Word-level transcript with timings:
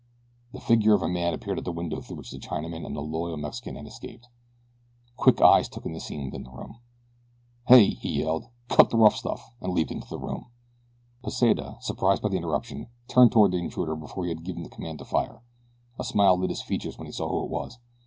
The 0.51 0.59
figure 0.59 0.95
of 0.95 1.03
a 1.03 1.07
man 1.07 1.31
appeared 1.35 1.59
at 1.59 1.63
the 1.63 1.71
window 1.71 2.01
through 2.01 2.15
which 2.15 2.31
the 2.31 2.39
Chinaman 2.39 2.87
and 2.87 2.95
the 2.95 3.03
loyal 3.03 3.37
Mexican 3.37 3.75
had 3.75 3.85
escaped. 3.85 4.29
Quick 5.15 5.39
eyes 5.41 5.69
took 5.69 5.85
in 5.85 5.93
the 5.93 5.99
scene 5.99 6.25
within 6.25 6.41
the 6.45 6.49
room. 6.49 6.79
"Hey!" 7.67 7.91
he 7.91 8.19
yelled. 8.19 8.49
"Cut 8.67 8.89
the 8.89 8.97
rough 8.97 9.15
stuff!" 9.15 9.53
and 9.61 9.73
leaped 9.75 9.91
into 9.91 10.07
the 10.09 10.17
room. 10.17 10.47
Pesita, 11.23 11.77
surprised 11.81 12.23
by 12.23 12.29
the 12.29 12.37
interruption, 12.37 12.87
turned 13.07 13.31
toward 13.31 13.51
the 13.51 13.57
intruder 13.57 13.95
before 13.95 14.23
he 14.23 14.29
had 14.31 14.43
given 14.43 14.63
the 14.63 14.69
command 14.69 14.97
to 14.97 15.05
fire. 15.05 15.43
A 15.99 16.03
smile 16.03 16.35
lit 16.35 16.49
his 16.49 16.63
features 16.63 16.97
when 16.97 17.05
he 17.05 17.13
saw 17.13 17.29
who 17.29 17.43
it 17.43 17.51
was. 17.51 17.77